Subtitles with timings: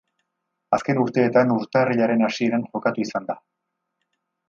[0.77, 3.41] Azken urteetan urtarrilaren hasieran jokatu izan da.